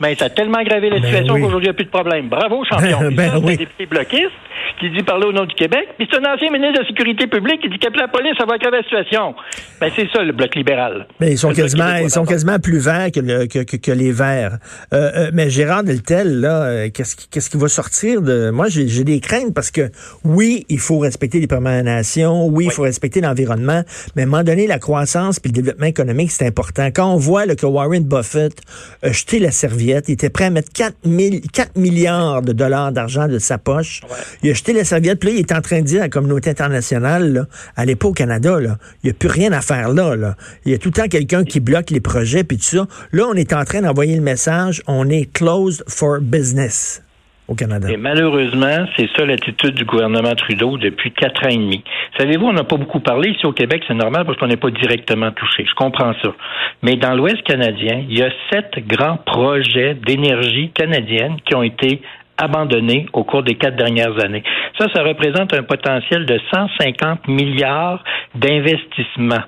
Mais 0.00 0.14
ça 0.14 0.26
a 0.26 0.30
tellement 0.30 0.58
aggravé 0.58 0.90
la 0.90 0.98
ben 0.98 1.04
situation 1.04 1.34
qu'aujourd'hui, 1.34 1.68
il 1.68 1.70
n'y 1.70 1.70
a 1.70 1.74
plus 1.74 1.84
de 1.84 1.90
problème. 1.90 2.28
Bravo, 2.28 2.64
champion. 2.64 2.98
ben, 3.12 3.40
oui. 3.42 3.56
député 3.56 3.86
bloquiste 3.86 4.32
qui 4.80 4.90
dit 4.90 5.02
parler 5.02 5.26
au 5.26 5.32
nom 5.32 5.44
du 5.44 5.54
Québec. 5.54 5.88
Puis 5.98 6.08
c'est 6.10 6.18
un 6.18 6.34
ancien 6.34 6.50
ministre 6.50 6.74
de 6.74 6.80
la 6.80 6.86
Sécurité 6.86 7.26
publique 7.26 7.62
qui 7.62 7.68
dit 7.68 7.78
qu'appeler 7.78 8.02
la 8.02 8.08
police, 8.08 8.34
ça 8.38 8.44
va 8.44 8.54
aggraver 8.54 8.78
la 8.78 8.82
situation. 8.82 9.34
Ben, 9.80 9.90
c'est 9.94 10.08
ça, 10.12 10.22
le 10.22 10.32
Bloc 10.32 10.54
libéral. 10.54 11.06
Mais 11.20 11.32
ils 11.32 11.38
sont 11.38 11.52
quasiment, 11.52 11.96
ils 11.96 12.10
sont 12.10 12.24
quasiment 12.24 12.58
plus 12.58 12.78
verts 12.78 13.10
que, 13.12 13.20
le, 13.20 13.46
que, 13.46 13.76
que, 13.76 13.92
les 13.92 14.12
verts. 14.12 14.58
Euh, 14.92 15.10
euh, 15.16 15.30
mais 15.32 15.50
Gérard 15.50 15.84
Deltel, 15.84 16.40
là, 16.40 16.62
euh, 16.62 16.88
qu'est-ce 16.92 17.16
qui, 17.16 17.28
qu'est-ce 17.28 17.50
qui 17.50 17.56
va 17.56 17.68
sortir 17.68 18.22
de... 18.22 18.50
Moi, 18.50 18.68
j'ai, 18.68 19.04
des 19.04 19.20
craintes 19.20 19.54
parce 19.54 19.70
que, 19.70 19.90
oui, 20.24 20.64
il 20.68 20.78
faut 20.78 20.98
respecter 20.98 21.40
les 21.40 21.46
Premières 21.46 21.84
Nations, 21.84 22.46
oui, 22.46 22.66
il 22.66 22.72
faut 22.72 22.82
respecter 22.82 23.20
l'environnement, 23.20 23.82
mais 24.14 24.22
à 24.22 24.24
un 24.24 24.28
moment 24.28 24.42
donné, 24.42 24.66
la 24.66 24.78
croissance 24.78 25.38
puis 25.38 25.50
le 25.50 25.54
développement 25.54 25.86
économique, 25.86 26.30
c'est 26.30 26.46
important. 26.46 26.88
Quand 26.94 27.12
on 27.12 27.16
voit 27.16 27.46
là, 27.46 27.54
que 27.54 27.66
Warren 27.66 28.04
Buffett 28.04 28.60
a 29.02 29.12
jeté 29.12 29.38
la 29.38 29.50
serviette, 29.50 30.08
il 30.08 30.12
était 30.12 30.30
prêt 30.30 30.46
à 30.46 30.50
mettre 30.50 30.72
4, 30.72 30.96
4 31.52 31.76
milliards 31.76 32.42
de 32.42 32.52
dollars 32.52 32.92
d'argent 32.92 33.28
de 33.28 33.38
sa 33.38 33.58
poche, 33.58 34.02
il 34.46 34.50
a 34.50 34.54
jeté 34.54 34.72
la 34.72 34.84
serviette, 34.84 35.18
puis 35.18 35.30
là, 35.30 35.34
il 35.34 35.40
est 35.40 35.52
en 35.52 35.60
train 35.60 35.80
de 35.80 35.86
dire 35.86 36.00
à 36.00 36.04
la 36.04 36.08
communauté 36.08 36.50
internationale, 36.50 37.32
là, 37.32 37.42
allez 37.74 37.96
pas 37.96 38.06
au 38.06 38.12
Canada. 38.12 38.58
Il 38.60 38.76
n'y 39.02 39.10
a 39.10 39.12
plus 39.12 39.28
rien 39.28 39.50
à 39.50 39.60
faire 39.60 39.88
là, 39.88 40.14
là. 40.14 40.36
Il 40.64 40.70
y 40.70 40.74
a 40.74 40.78
tout 40.78 40.90
le 40.90 40.92
temps 40.92 41.08
quelqu'un 41.08 41.42
qui 41.42 41.58
bloque 41.58 41.90
les 41.90 42.00
projets, 42.00 42.44
puis 42.44 42.56
tout 42.56 42.62
ça. 42.62 42.86
Là, 43.10 43.24
on 43.28 43.34
est 43.34 43.52
en 43.52 43.64
train 43.64 43.82
d'envoyer 43.82 44.14
le 44.14 44.22
message, 44.22 44.82
on 44.86 45.08
est 45.08 45.32
closed 45.32 45.82
for 45.88 46.20
business. 46.20 47.02
Au 47.48 47.54
Canada. 47.54 47.88
Et 47.88 47.96
malheureusement, 47.96 48.86
c'est 48.96 49.08
ça 49.16 49.24
l'attitude 49.24 49.74
du 49.74 49.84
gouvernement 49.84 50.34
Trudeau 50.34 50.78
depuis 50.78 51.12
quatre 51.12 51.44
ans 51.46 51.48
et 51.48 51.56
demi. 51.56 51.84
Savez-vous, 52.18 52.44
on 52.44 52.52
n'a 52.52 52.64
pas 52.64 52.76
beaucoup 52.76 52.98
parlé 52.98 53.30
ici 53.30 53.46
au 53.46 53.52
Québec, 53.52 53.84
c'est 53.86 53.94
normal 53.94 54.24
parce 54.26 54.36
qu'on 54.36 54.48
n'est 54.48 54.56
pas 54.56 54.70
directement 54.72 55.30
touché. 55.30 55.64
Je 55.64 55.74
comprends 55.74 56.12
ça. 56.22 56.34
Mais 56.82 56.96
dans 56.96 57.14
l'Ouest 57.14 57.42
canadien, 57.44 58.04
il 58.08 58.18
y 58.18 58.22
a 58.22 58.30
sept 58.50 58.84
grands 58.88 59.18
projets 59.18 59.94
d'énergie 59.94 60.70
canadienne 60.70 61.36
qui 61.44 61.54
ont 61.54 61.62
été 61.62 62.02
abandonnés 62.38 63.06
au 63.12 63.24
cours 63.24 63.42
des 63.42 63.54
quatre 63.54 63.76
dernières 63.76 64.22
années. 64.24 64.42
Ça, 64.78 64.86
ça 64.94 65.02
représente 65.02 65.54
un 65.54 65.62
potentiel 65.62 66.26
de 66.26 66.38
150 66.52 67.28
milliards 67.28 68.02
d'investissements. 68.34 69.44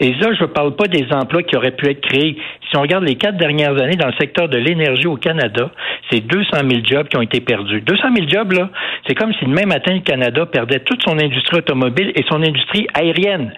Et 0.00 0.12
là, 0.14 0.34
je 0.34 0.42
ne 0.42 0.48
parle 0.48 0.76
pas 0.76 0.88
des 0.88 1.06
emplois 1.10 1.42
qui 1.42 1.56
auraient 1.56 1.70
pu 1.70 1.88
être 1.88 2.00
créés. 2.00 2.36
Si 2.68 2.76
on 2.76 2.82
regarde 2.82 3.04
les 3.04 3.14
quatre 3.14 3.36
dernières 3.36 3.80
années 3.80 3.96
dans 3.96 4.08
le 4.08 4.14
secteur 4.18 4.48
de 4.48 4.58
l'énergie 4.58 5.06
au 5.06 5.16
Canada, 5.16 5.70
c'est 6.10 6.20
200 6.20 6.50
000 6.68 6.82
jobs 6.84 7.08
qui 7.08 7.16
ont 7.16 7.22
été 7.22 7.40
perdus. 7.40 7.80
200 7.80 8.08
000 8.14 8.28
jobs, 8.28 8.52
là, 8.52 8.68
c'est 9.06 9.14
comme 9.14 9.32
si 9.34 9.44
demain 9.44 9.66
matin, 9.66 9.94
le 9.94 10.00
Canada 10.00 10.44
perdait 10.46 10.80
toute 10.80 11.02
son 11.02 11.18
industrie 11.18 11.58
automobile 11.58 12.12
et 12.14 12.24
son 12.28 12.42
industrie 12.42 12.86
aérienne, 12.94 13.52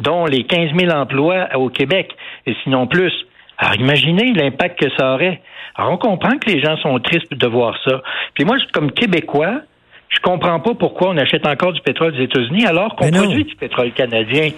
dont 0.00 0.26
les 0.26 0.44
15 0.44 0.70
000 0.76 0.92
emplois 0.92 1.48
au 1.54 1.68
Québec, 1.68 2.10
et 2.46 2.54
sinon 2.64 2.86
plus. 2.86 3.12
Alors, 3.58 3.76
imaginez 3.76 4.32
l'impact 4.32 4.80
que 4.80 4.90
ça 4.96 5.14
aurait. 5.14 5.40
Alors, 5.76 5.92
on 5.92 5.96
comprend 5.96 6.38
que 6.38 6.50
les 6.50 6.60
gens 6.60 6.76
sont 6.78 6.98
tristes 6.98 7.32
de 7.32 7.46
voir 7.46 7.76
ça. 7.84 8.02
Puis 8.34 8.44
moi, 8.44 8.56
comme 8.72 8.90
Québécois, 8.92 9.60
je 10.08 10.20
comprends 10.20 10.60
pas 10.60 10.74
pourquoi 10.74 11.10
on 11.10 11.16
achète 11.16 11.46
encore 11.46 11.72
du 11.72 11.80
pétrole 11.80 12.12
des 12.16 12.24
États-Unis 12.24 12.66
alors 12.66 12.94
qu'on 12.96 13.10
produit 13.10 13.44
du 13.44 13.56
pétrole 13.56 13.92
canadien. 13.92 14.50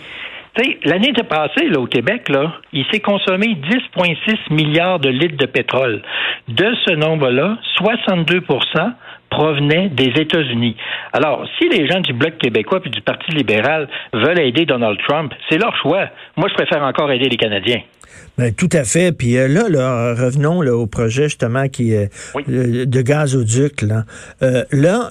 L'année 0.84 1.12
passée, 1.12 1.68
là, 1.68 1.78
au 1.80 1.86
Québec, 1.86 2.30
là, 2.30 2.54
il 2.72 2.86
s'est 2.90 3.00
consommé 3.00 3.58
10,6 3.96 4.52
milliards 4.54 4.98
de 4.98 5.10
litres 5.10 5.36
de 5.36 5.46
pétrole. 5.46 6.02
De 6.48 6.74
ce 6.86 6.92
nombre-là, 6.94 7.58
62% 7.78 8.92
provenait 9.28 9.88
des 9.88 10.12
États-Unis. 10.18 10.76
Alors, 11.12 11.46
si 11.58 11.68
les 11.68 11.86
gens 11.86 12.00
du 12.00 12.14
Bloc 12.14 12.38
québécois 12.38 12.80
puis 12.80 12.90
du 12.90 13.02
Parti 13.02 13.32
libéral 13.32 13.88
veulent 14.14 14.40
aider 14.40 14.64
Donald 14.64 14.98
Trump, 15.06 15.34
c'est 15.50 15.58
leur 15.58 15.76
choix. 15.76 16.06
Moi, 16.36 16.48
je 16.48 16.54
préfère 16.54 16.82
encore 16.82 17.10
aider 17.12 17.28
les 17.28 17.36
Canadiens. 17.36 17.82
Ben, 18.38 18.52
tout 18.52 18.68
à 18.72 18.84
fait. 18.84 19.12
Puis 19.12 19.36
euh, 19.36 19.48
là, 19.48 19.68
là, 19.68 20.14
revenons 20.14 20.60
là, 20.60 20.76
au 20.76 20.86
projet 20.86 21.24
justement 21.24 21.68
qui 21.68 21.92
est 21.92 22.10
euh, 22.48 22.84
de 22.84 23.02
gazoduc. 23.02 23.82
Là, 23.82 24.04
euh, 24.42 24.64
là 24.72 25.10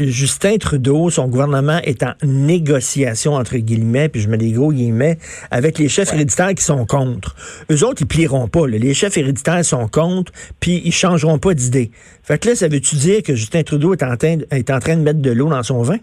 Justin 0.00 0.56
Trudeau, 0.58 1.10
son 1.10 1.28
gouvernement 1.28 1.78
est 1.84 2.02
en 2.02 2.14
négociation 2.22 3.34
entre 3.34 3.56
guillemets, 3.56 4.08
puis 4.08 4.20
je 4.20 4.28
mets 4.28 4.38
des 4.38 4.52
gros 4.52 4.72
guillemets, 4.72 5.18
avec 5.50 5.78
les 5.78 5.88
chefs 5.88 6.12
héréditaires 6.12 6.54
qui 6.54 6.64
sont 6.64 6.84
contre. 6.84 7.36
Eux 7.70 7.84
autres, 7.84 8.02
ils 8.02 8.06
plieront 8.06 8.48
pas. 8.48 8.66
Les 8.66 8.94
chefs 8.94 9.16
héréditaires 9.16 9.64
sont 9.64 9.86
contre, 9.88 10.32
puis 10.58 10.82
ils 10.84 10.92
changeront 10.92 11.38
pas 11.38 11.54
d'idée. 11.54 11.90
Fait 12.22 12.38
que 12.38 12.48
là, 12.48 12.54
ça 12.56 12.68
veut-tu 12.68 12.96
dire 12.96 13.22
que 13.22 13.34
Justin 13.34 13.62
Trudeau 13.62 13.94
est 13.94 14.02
en 14.02 14.16
train, 14.16 14.38
est 14.50 14.70
en 14.70 14.80
train 14.80 14.96
de 14.96 15.02
mettre 15.02 15.20
de 15.20 15.30
l'eau 15.30 15.48
dans 15.48 15.62
son 15.62 15.82
vin? 15.82 15.98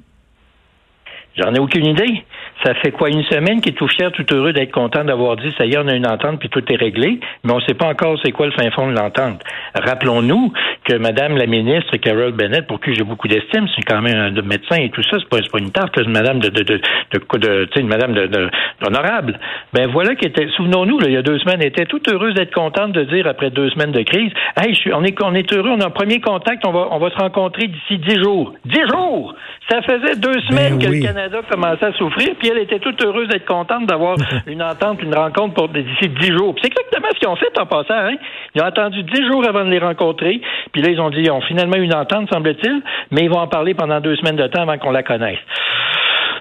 J'en 1.37 1.53
ai 1.53 1.59
aucune 1.59 1.85
idée. 1.85 2.23
Ça 2.63 2.73
fait 2.75 2.91
quoi 2.91 3.09
une 3.09 3.23
semaine 3.23 3.61
qu'il 3.61 3.71
est 3.71 3.75
tout 3.75 3.87
fier, 3.87 4.11
tout 4.11 4.25
heureux 4.33 4.51
d'être 4.51 4.71
content 4.71 5.05
d'avoir 5.05 5.37
dit 5.37 5.53
ça 5.57 5.65
y 5.65 5.73
est, 5.73 5.77
on 5.77 5.87
a 5.87 5.95
une 5.95 6.07
entente 6.07 6.39
puis 6.39 6.49
tout 6.49 6.63
est 6.71 6.75
réglé, 6.75 7.19
mais 7.43 7.53
on 7.53 7.57
ne 7.57 7.61
sait 7.61 7.73
pas 7.73 7.87
encore 7.87 8.19
c'est 8.23 8.31
quoi 8.31 8.47
le 8.47 8.51
fin 8.51 8.69
fond 8.71 8.87
de 8.87 8.95
l'entente. 8.95 9.41
Rappelons-nous 9.75 10.51
que 10.83 10.95
Madame 10.95 11.37
la 11.37 11.45
ministre 11.45 11.95
Carol 11.97 12.33
Bennett, 12.33 12.67
pour 12.67 12.81
qui 12.81 12.93
j'ai 12.93 13.03
beaucoup 13.03 13.27
d'estime, 13.27 13.67
c'est 13.75 13.83
quand 13.83 14.01
même 14.01 14.17
un 14.17 14.41
médecin 14.41 14.75
et 14.77 14.89
tout 14.89 15.03
ça, 15.03 15.17
c'est 15.19 15.29
pas, 15.29 15.37
pas 15.37 15.59
une 15.59 15.71
tarte, 15.71 15.93
c'est 15.95 16.03
une 16.03 16.11
Madame 16.11 16.39
de 16.39 16.49
de 16.49 16.63
de, 16.63 17.37
de, 17.37 17.69
une 17.79 17.87
Madame 17.87 18.13
de, 18.13 18.49
honorable. 18.85 19.39
Ben 19.73 19.87
voilà 19.87 20.15
qui 20.15 20.25
était. 20.25 20.47
Souvenons-nous, 20.57 20.99
il 21.05 21.13
y 21.13 21.17
a 21.17 21.21
deux 21.21 21.39
semaines, 21.39 21.61
elle 21.61 21.67
était 21.67 21.85
toute 21.85 22.11
heureuse 22.11 22.33
d'être 22.33 22.53
contente 22.53 22.91
de 22.91 23.03
dire 23.03 23.27
après 23.27 23.51
deux 23.51 23.69
semaines 23.69 23.91
de 23.91 24.01
crise, 24.01 24.31
hey, 24.57 24.73
je 24.73 24.79
suis, 24.79 24.93
on 24.93 25.03
est 25.03 25.15
on 25.23 25.33
est 25.33 25.51
heureux, 25.53 25.69
on 25.69 25.81
a 25.81 25.87
un 25.87 25.91
premier 25.91 26.19
contact, 26.19 26.65
on 26.65 26.71
va 26.71 26.87
on 26.91 26.99
va 26.99 27.09
se 27.09 27.17
rencontrer 27.17 27.67
d'ici 27.67 27.97
dix 27.99 28.21
jours. 28.21 28.53
Dix 28.65 28.81
jours. 28.89 29.33
Ça 29.69 29.81
faisait 29.83 30.15
deux 30.15 30.33
ben 30.33 30.41
semaines 30.49 30.79
que 30.79 30.87
le 30.87 31.01
Canada 31.01 31.41
commençait 31.47 31.85
à 31.85 31.93
souffrir, 31.93 32.29
puis 32.39 32.48
elle 32.49 32.59
était 32.59 32.79
toute 32.79 33.03
heureuse 33.03 33.27
d'être 33.27 33.45
contente 33.45 33.85
d'avoir 33.85 34.17
une 34.47 34.61
entente, 34.61 35.01
une 35.01 35.15
rencontre 35.15 35.53
pour 35.53 35.69
d'ici 35.69 36.09
dix 36.09 36.31
jours. 36.31 36.55
c'est 36.61 36.67
exactement 36.67 37.07
ce 37.13 37.19
qu'ils 37.19 37.29
ont 37.29 37.35
fait 37.35 37.57
en 37.59 37.65
passant. 37.65 37.93
Hein? 37.93 38.15
Ils 38.55 38.61
ont 38.61 38.65
attendu 38.65 39.03
dix 39.03 39.25
jours 39.27 39.47
avant 39.47 39.65
de 39.65 39.69
les 39.69 39.79
rencontrer, 39.79 40.41
puis 40.71 40.81
là, 40.81 40.89
ils 40.89 40.99
ont 40.99 41.09
dit, 41.09 41.21
ils 41.21 41.31
ont 41.31 41.41
finalement 41.41 41.77
une 41.77 41.93
entente, 41.93 42.29
semble-t-il, 42.31 42.81
mais 43.11 43.21
ils 43.21 43.29
vont 43.29 43.39
en 43.39 43.47
parler 43.47 43.73
pendant 43.73 43.99
deux 43.99 44.15
semaines 44.15 44.35
de 44.35 44.47
temps 44.47 44.61
avant 44.61 44.77
qu'on 44.77 44.91
la 44.91 45.03
connaisse. 45.03 45.39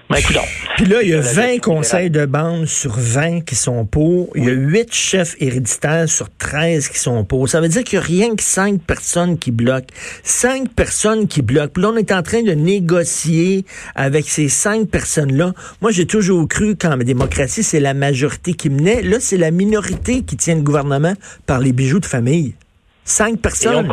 Ben, 0.09 0.17
Puis 0.75 0.85
là, 0.87 1.03
il 1.03 1.09
y 1.09 1.13
a 1.13 1.21
20 1.21 1.59
conseils 1.59 2.09
de 2.09 2.25
bande 2.25 2.65
sur 2.65 2.95
20 2.97 3.41
qui 3.41 3.53
sont 3.53 3.85
pour. 3.85 4.29
Il 4.33 4.43
y 4.43 4.49
a 4.49 4.53
8 4.53 4.91
chefs 4.91 5.35
héréditaires 5.39 6.09
sur 6.09 6.31
13 6.35 6.87
qui 6.87 6.97
sont 6.97 7.23
pour. 7.23 7.47
Ça 7.47 7.61
veut 7.61 7.67
dire 7.67 7.83
qu'il 7.83 7.99
n'y 7.99 8.05
a 8.05 8.07
rien 8.07 8.35
que 8.35 8.41
5 8.41 8.81
personnes 8.81 9.37
qui 9.37 9.51
bloquent. 9.51 9.93
5 10.23 10.69
personnes 10.69 11.27
qui 11.27 11.43
bloquent. 11.43 11.73
Puis 11.73 11.83
là, 11.83 11.89
on 11.89 11.95
est 11.95 12.11
en 12.11 12.23
train 12.23 12.41
de 12.41 12.53
négocier 12.53 13.65
avec 13.93 14.27
ces 14.27 14.49
5 14.49 14.89
personnes-là. 14.89 15.53
Moi, 15.79 15.91
j'ai 15.91 16.07
toujours 16.07 16.47
cru 16.47 16.75
qu'en 16.75 16.97
démocratie, 16.97 17.61
c'est 17.61 17.79
la 17.79 17.93
majorité 17.93 18.55
qui 18.55 18.71
menait. 18.71 19.03
Là, 19.03 19.17
c'est 19.19 19.37
la 19.37 19.51
minorité 19.51 20.23
qui 20.23 20.37
tient 20.37 20.55
le 20.55 20.61
gouvernement 20.61 21.13
par 21.45 21.59
les 21.59 21.71
bijoux 21.71 21.99
de 21.99 22.07
famille. 22.07 22.55
5 23.05 23.39
personnes. 23.39 23.87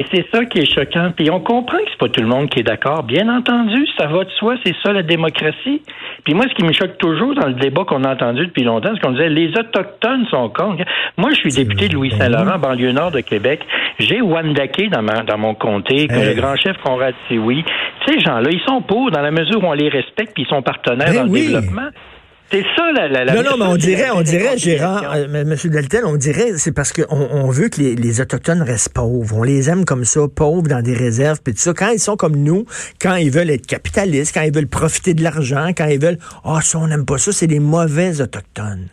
Et 0.00 0.04
c'est 0.12 0.26
ça 0.32 0.44
qui 0.44 0.58
est 0.58 0.74
choquant. 0.74 1.12
Puis 1.16 1.30
on 1.30 1.38
comprend 1.38 1.78
que 1.78 1.84
c'est 1.88 1.98
pas 1.98 2.08
tout 2.08 2.20
le 2.20 2.26
monde 2.26 2.48
qui 2.50 2.60
est 2.60 2.64
d'accord. 2.64 3.04
Bien 3.04 3.28
entendu, 3.28 3.86
ça 3.96 4.08
va 4.08 4.24
de 4.24 4.30
soi, 4.30 4.56
c'est 4.64 4.74
ça 4.82 4.92
la 4.92 5.04
démocratie. 5.04 5.82
Puis 6.24 6.34
moi, 6.34 6.46
ce 6.48 6.54
qui 6.54 6.64
me 6.64 6.72
choque 6.72 6.98
toujours 6.98 7.34
dans 7.36 7.46
le 7.46 7.54
débat 7.54 7.84
qu'on 7.84 8.02
a 8.02 8.12
entendu 8.12 8.46
depuis 8.46 8.64
longtemps, 8.64 8.90
c'est 8.92 9.00
qu'on 9.00 9.12
disait 9.12 9.28
les 9.28 9.50
autochtones 9.50 10.26
sont 10.30 10.48
cons. 10.48 10.76
Moi, 11.16 11.30
je 11.30 11.36
suis 11.36 11.52
député 11.52 11.88
de 11.88 11.94
Louis-Saint-Laurent, 11.94 12.58
banlieue 12.58 12.90
nord 12.90 13.12
de 13.12 13.20
Québec. 13.20 13.60
J'ai 14.00 14.20
Wandake 14.20 14.90
dans, 14.90 15.02
dans 15.02 15.38
mon 15.38 15.54
comté, 15.54 16.08
le 16.10 16.34
grand 16.34 16.56
chef 16.56 16.76
Conrad 16.78 17.14
Sioui. 17.28 17.64
Ces 18.06 18.18
gens-là, 18.18 18.50
ils 18.50 18.62
sont 18.66 18.82
pour 18.82 19.12
dans 19.12 19.22
la 19.22 19.30
mesure 19.30 19.62
où 19.62 19.66
on 19.66 19.74
les 19.74 19.88
respecte 19.88 20.34
puis 20.34 20.42
ils 20.42 20.48
sont 20.48 20.62
partenaires 20.62 21.12
ben 21.12 21.26
dans 21.26 21.32
le 21.32 21.38
développement. 21.38 21.90
C'est 22.54 22.64
ça 22.76 22.92
la, 22.92 23.08
la, 23.08 23.34
Non, 23.34 23.42
non, 23.42 23.56
mais 23.58 23.64
on 23.64 23.76
dirait, 23.76 24.10
on 24.12 24.22
dirait, 24.22 24.56
Gérard, 24.56 25.12
euh, 25.12 25.24
M. 25.24 25.56
Deltel, 25.64 26.04
on 26.04 26.14
dirait, 26.14 26.52
c'est 26.56 26.70
parce 26.70 26.92
qu'on 26.92 27.02
on 27.10 27.50
veut 27.50 27.68
que 27.68 27.80
les, 27.80 27.96
les, 27.96 28.20
Autochtones 28.20 28.62
restent 28.62 28.92
pauvres. 28.92 29.38
On 29.38 29.42
les 29.42 29.68
aime 29.70 29.84
comme 29.84 30.04
ça, 30.04 30.20
pauvres 30.32 30.68
dans 30.68 30.80
des 30.80 30.94
réserves, 30.94 31.40
puis 31.42 31.52
tout 31.52 31.58
ça. 31.58 31.74
Quand 31.74 31.88
ils 31.88 31.98
sont 31.98 32.16
comme 32.16 32.36
nous, 32.36 32.64
quand 33.00 33.16
ils 33.16 33.32
veulent 33.32 33.50
être 33.50 33.66
capitalistes, 33.66 34.32
quand 34.32 34.42
ils 34.42 34.54
veulent 34.54 34.68
profiter 34.68 35.14
de 35.14 35.24
l'argent, 35.24 35.70
quand 35.76 35.86
ils 35.86 36.00
veulent, 36.00 36.18
ah, 36.44 36.58
oh, 36.58 36.60
ça, 36.60 36.78
on 36.78 36.86
n'aime 36.86 37.04
pas 37.04 37.18
ça, 37.18 37.32
c'est 37.32 37.48
des 37.48 37.58
mauvais 37.58 38.20
Autochtones. 38.20 38.86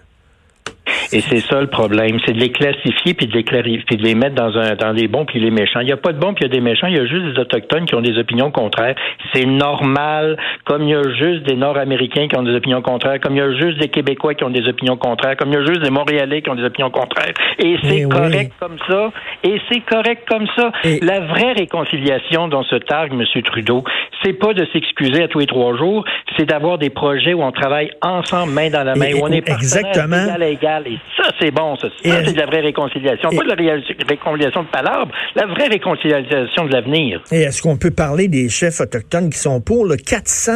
Et 1.13 1.21
c'est 1.21 1.39
ça 1.39 1.59
le 1.59 1.67
problème, 1.67 2.19
c'est 2.25 2.33
de 2.33 2.39
les 2.39 2.51
classifier 2.51 3.13
puis 3.13 3.27
de 3.27 3.33
les 3.33 3.43
clarifier, 3.43 3.83
puis 3.85 3.97
de 3.97 4.03
les 4.03 4.15
mettre 4.15 4.35
dans 4.35 4.57
un 4.57 4.75
dans 4.75 4.91
les 4.91 5.07
bons 5.07 5.25
puis 5.25 5.39
les 5.39 5.51
méchants. 5.51 5.81
Il 5.81 5.88
n'y 5.88 5.91
a 5.91 5.97
pas 5.97 6.13
de 6.13 6.19
bons 6.19 6.33
puis 6.33 6.45
il 6.45 6.47
y 6.47 6.51
a 6.51 6.53
des 6.53 6.61
méchants, 6.61 6.88
il 6.88 6.95
y 6.95 7.00
a 7.00 7.05
juste 7.05 7.33
des 7.33 7.39
autochtones 7.39 7.85
qui 7.85 7.95
ont 7.95 8.01
des 8.01 8.17
opinions 8.17 8.51
contraires. 8.51 8.95
C'est 9.33 9.45
normal, 9.45 10.38
comme 10.65 10.83
il 10.83 10.89
y 10.89 10.95
a 10.95 11.03
juste 11.03 11.43
des 11.43 11.55
Nord-Américains 11.55 12.27
qui 12.27 12.38
ont 12.38 12.43
des 12.43 12.55
opinions 12.55 12.81
contraires, 12.81 13.19
comme 13.19 13.35
il 13.35 13.39
y 13.39 13.41
a 13.41 13.53
juste 13.53 13.79
des 13.79 13.89
Québécois 13.89 14.35
qui 14.35 14.43
ont 14.43 14.50
des 14.50 14.67
opinions 14.67 14.97
contraires, 14.97 15.35
comme 15.38 15.50
il 15.50 15.55
y 15.55 15.57
a 15.57 15.65
juste 15.65 15.81
des 15.81 15.89
Montréalais 15.89 16.41
qui 16.41 16.50
ont 16.50 16.55
des 16.55 16.63
opinions 16.63 16.91
contraires. 16.91 17.33
Et 17.59 17.75
c'est 17.83 18.03
correct 18.03 18.53
comme 18.59 18.77
ça. 18.88 19.11
Et 19.43 19.59
c'est 19.69 19.81
correct 19.81 20.23
comme 20.29 20.47
ça. 20.55 20.71
La 21.01 21.19
vraie 21.19 21.53
réconciliation 21.53 22.47
dont 22.47 22.63
se 22.63 22.75
targue 22.75 23.13
M. 23.13 23.25
Trudeau, 23.43 23.83
c'est 24.23 24.33
pas 24.33 24.53
de 24.53 24.65
s'excuser 24.71 25.23
à 25.23 25.27
tous 25.27 25.39
les 25.39 25.47
trois 25.47 25.75
jours, 25.77 26.05
c'est 26.38 26.45
d'avoir 26.45 26.77
des 26.77 26.89
projets 26.89 27.33
où 27.33 27.43
on 27.43 27.51
travaille 27.51 27.91
ensemble, 28.01 28.53
main 28.53 28.69
dans 28.69 28.83
la 28.83 28.95
main, 28.95 29.13
où 29.13 29.23
on 29.23 29.31
est 29.31 29.50
exactement. 29.50 30.15
à 30.15 30.38
Et 30.86 30.98
ça, 31.18 31.30
c'est 31.40 31.51
bon. 31.51 31.75
Ça, 31.75 31.88
c'est 32.04 32.34
de 32.34 32.38
la 32.38 32.46
vraie 32.46 32.62
réconciliation. 32.62 33.30
Pas 33.30 33.44
de 33.44 33.50
la 33.50 33.74
réconciliation 34.08 34.63
de 34.63 34.68
palabres, 34.68 35.12
la 35.36 35.46
vraie 35.46 35.68
réconciliation 35.68 36.66
de 36.66 36.72
l'avenir. 36.72 37.22
Et 37.32 37.42
est-ce 37.42 37.62
qu'on 37.62 37.78
peut 37.78 37.92
parler 37.92 38.28
des 38.28 38.50
chefs 38.50 38.80
autochtones 38.80 39.30
qui 39.30 39.38
sont 39.38 39.62
pour? 39.62 39.86
Le 39.86 39.98
400, 39.98 40.51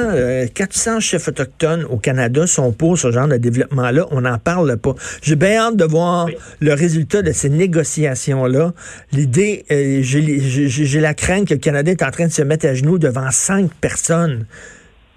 400 0.54 1.00
chefs 1.00 1.28
autochtones 1.28 1.84
au 1.90 1.98
Canada 1.98 2.48
sont 2.48 2.72
pour 2.72 2.98
ce 2.98 3.12
genre 3.12 3.28
de 3.28 3.38
développement-là? 3.38 4.06
On 4.12 4.22
n'en 4.22 4.38
parle 4.38 4.78
pas. 4.78 4.94
J'ai 5.22 5.36
bien 5.36 5.58
hâte 5.58 5.78
de 5.78 5.86
voir 5.86 6.28
le 6.60 6.74
résultat 6.74 7.22
de 7.22 7.32
ces 7.32 7.50
négociations-là. 7.50 8.72
L'idée, 9.12 9.66
euh, 9.72 10.00
j'ai 10.02 11.00
la 11.00 11.14
crainte 11.14 11.48
que 11.48 11.54
le 11.54 11.60
Canada 11.60 11.92
est 11.92 12.04
en 12.04 12.12
train 12.12 12.28
de 12.28 12.32
se 12.32 12.42
mettre 12.42 12.66
à 12.68 12.74
genoux 12.74 12.98
devant 12.98 13.32
cinq 13.32 13.70
personnes 13.82 14.46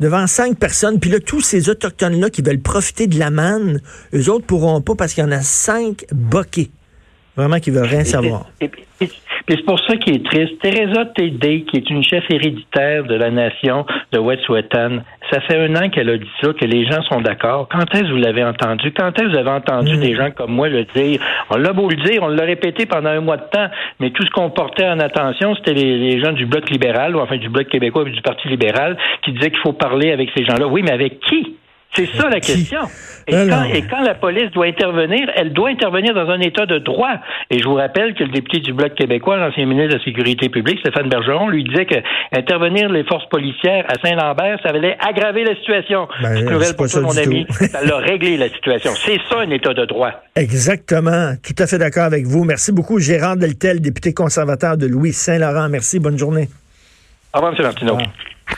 devant 0.01 0.27
cinq 0.27 0.59
personnes. 0.59 1.01
Puis 1.01 1.11
là, 1.11 1.21
tous 1.21 1.41
ces 1.41 1.69
Autochtones-là 1.69 2.31
qui 2.31 2.43
veulent 2.43 2.61
profiter 2.61 3.07
de 3.07 3.19
la 3.19 3.31
manne, 3.31 3.81
eux 4.15 4.31
autres 4.31 4.47
pourront 4.47 4.81
pas 4.81 4.95
parce 4.95 5.15
qu'il 5.15 5.25
y 5.25 5.27
en 5.27 5.33
a 5.33 5.43
cinq 5.43 6.07
boqués. 6.13 6.71
Vraiment 7.37 7.61
qui 7.61 7.71
veulent 7.71 7.89
rien 7.89 8.05
savoir. 8.05 8.51
Et, 8.61 8.71
c'est 9.57 9.65
pour 9.65 9.79
ça 9.81 9.97
qu'il 9.97 10.17
est 10.17 10.25
triste. 10.25 10.61
Teresa 10.61 11.07
Tédé, 11.07 11.63
qui 11.63 11.79
est 11.79 11.91
une 11.91 12.03
chef 12.03 12.25
héréditaire 12.31 13.05
de 13.05 13.15
la 13.15 13.31
nation 13.31 13.87
de 14.13 14.19
Wet'suwet'en, 14.19 14.99
ça 15.31 15.41
fait 15.43 15.59
un 15.59 15.75
an 15.77 15.89
qu'elle 15.89 16.11
a 16.11 16.19
dit 16.19 16.31
ça, 16.41 16.53
que 16.53 16.65
les 16.65 16.85
gens 16.87 17.03
sont 17.03 17.21
d'accord. 17.21 17.69
Quand 17.71 17.85
est-ce 17.95 18.03
que 18.03 18.13
vous 18.13 18.17
l'avez 18.17 18.45
entendu? 18.45 18.93
Quand 18.93 19.09
est-ce 19.09 19.25
que 19.25 19.31
vous 19.33 19.39
avez 19.39 19.51
entendu 19.51 19.97
mm. 19.97 20.01
des 20.01 20.15
gens 20.15 20.31
comme 20.31 20.53
moi 20.53 20.69
le 20.69 20.85
dire? 20.85 21.21
On 21.51 21.57
l'a 21.57 21.73
beau 21.73 21.89
le 21.89 21.97
dire, 21.97 22.23
on 22.23 22.29
l'a 22.29 22.45
répété 22.45 22.87
pendant 22.87 23.11
un 23.11 23.21
mois 23.21 23.37
de 23.37 23.49
temps, 23.51 23.69
mais 24.01 24.11
tout 24.11 24.25
ce 24.25 24.31
qu'on 24.31 24.51
portait 24.51 24.87
en 24.87 25.01
attention, 25.01 25.55
c'était 25.57 25.75
les, 25.75 26.21
gens 26.21 26.33
du 26.33 26.47
Bloc 26.47 26.69
libéral, 26.71 27.17
ou 27.17 27.21
enfin 27.21 27.37
du 27.37 27.49
Bloc 27.49 27.69
québécois 27.69 28.03
ou 28.03 28.09
du 28.09 28.23
Parti 28.23 28.49
libéral, 28.49 28.97
qui 29.23 29.33
disaient 29.33 29.51
qu'il 29.51 29.61
faut 29.61 29.73
parler 29.73 30.13
avec 30.13 30.31
ces 30.37 30.45
gens-là. 30.45 30.67
Oui, 30.67 30.83
mais 30.83 30.93
avec 30.93 31.21
qui? 31.21 31.57
C'est 31.95 32.07
ça 32.17 32.29
la 32.29 32.41
question. 32.41 32.81
Et 33.27 33.83
quand, 33.91 34.03
la 34.03 34.15
police 34.15 34.51
doit 34.53 34.67
intervenir, 34.67 35.29
elle 35.35 35.53
doit 35.53 35.71
intervenir 35.71 36.15
dans 36.15 36.29
un 36.31 36.41
état 36.41 36.67
de 36.67 36.79
droit. 36.79 37.15
Et 37.51 37.59
je 37.59 37.65
vous 37.65 37.75
rappelle 37.75 38.15
que 38.15 38.25
le 38.25 38.31
député 38.31 38.61
du 38.61 38.73
Bloc 38.73 38.95
québécois, 38.95 39.37
l'ancien 39.37 39.67
ministre 39.67 39.95
de 39.95 39.99
la 39.99 40.05
Sécurité 40.05 40.49
publique, 40.49 40.79
Stéphane 40.81 41.09
Bergeron, 41.09 41.49
lui 41.49 41.65
disait 41.65 41.87
que 41.87 41.97
intervenir 42.33 42.89
les 42.89 43.05
forces 43.05 43.29
policières 43.29 43.85
à 43.89 43.95
Saint-Lambert, 44.01 44.59
ça 44.63 44.71
allait 44.71 44.97
aggraver 45.01 45.45
la 45.45 45.57
situation. 45.57 46.09
Ben, 46.23 46.37
je 46.37 46.73
pour 46.75 46.87
ça, 46.87 47.01
mon 47.01 47.17
ami. 47.17 47.47
ça 47.51 47.85
l'a 47.85 47.97
réglé 47.97 48.37
la 48.37 48.49
situation. 48.49 48.93
C'est 48.95 49.19
ça 49.29 49.41
un 49.41 49.51
état 49.51 49.75
de 49.75 49.85
droit. 49.85 50.13
Exactement. 50.37 51.35
Tout 51.43 51.63
à 51.63 51.67
fait 51.67 51.79
d'accord 51.79 52.05
avec 52.05 52.27
vous. 52.27 52.45
Merci 52.45 52.73
beaucoup, 52.73 52.99
Gérard 52.99 53.37
Deltel, 53.37 53.81
député 53.81 54.15
conservateur 54.15 54.77
de 54.77 54.87
Louis 54.87 55.13
Saint-Laurent. 55.13 55.69
Merci. 55.69 55.99
Bonne 55.99 56.19
journée. 56.19 56.49
Au 57.35 57.39
revoir, 57.39 57.55
M. 57.59 57.63
Martineau. 57.63 57.99